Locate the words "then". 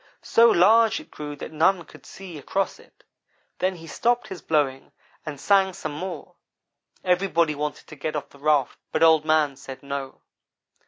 3.59-3.75